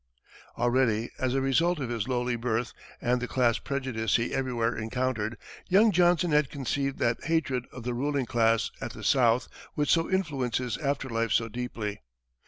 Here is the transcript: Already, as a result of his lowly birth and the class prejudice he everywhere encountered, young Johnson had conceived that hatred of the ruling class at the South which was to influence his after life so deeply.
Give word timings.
Already, 0.57 1.11
as 1.19 1.35
a 1.35 1.41
result 1.41 1.77
of 1.79 1.89
his 1.89 2.07
lowly 2.07 2.35
birth 2.35 2.73
and 3.01 3.21
the 3.21 3.27
class 3.27 3.59
prejudice 3.59 4.15
he 4.15 4.33
everywhere 4.33 4.75
encountered, 4.75 5.37
young 5.69 5.91
Johnson 5.91 6.31
had 6.31 6.49
conceived 6.49 6.97
that 6.97 7.25
hatred 7.25 7.67
of 7.71 7.83
the 7.83 7.93
ruling 7.93 8.25
class 8.25 8.71
at 8.81 8.93
the 8.93 9.03
South 9.03 9.47
which 9.75 9.95
was 9.95 10.05
to 10.05 10.11
influence 10.11 10.57
his 10.57 10.75
after 10.79 11.07
life 11.07 11.31
so 11.31 11.49
deeply. 11.49 12.01